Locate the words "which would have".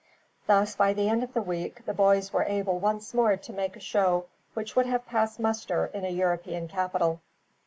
4.55-5.05